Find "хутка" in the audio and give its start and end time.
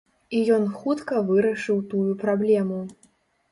0.77-1.21